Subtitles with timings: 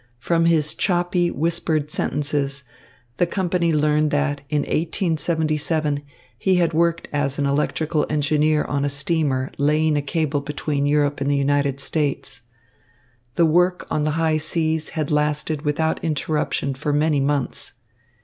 [0.17, 2.63] From his choppy, whispered sentences,
[3.17, 6.01] the company learned that in 1877
[6.39, 11.29] he had worked as electrical engineer on a steamer laying a cable between Europe and
[11.29, 12.41] the United States.
[13.35, 17.73] The work on the high seas had lasted without interruption for many months.